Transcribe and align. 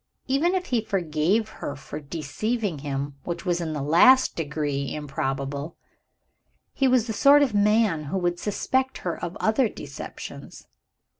Even 0.25 0.55
if 0.55 0.65
he 0.73 0.81
forgave 0.81 1.47
her 1.61 1.75
for 1.75 1.99
deceiving 1.99 2.79
him 2.79 3.13
which 3.23 3.45
was 3.45 3.61
in 3.61 3.73
the 3.73 3.83
last 3.83 4.35
degree 4.35 4.95
improbable 4.95 5.77
he 6.73 6.87
was 6.87 7.05
the 7.05 7.13
sort 7.13 7.43
of 7.43 7.53
man 7.53 8.05
who 8.05 8.17
would 8.17 8.39
suspect 8.39 8.97
her 9.05 9.15
of 9.23 9.37
other 9.39 9.69
deceptions. 9.69 10.65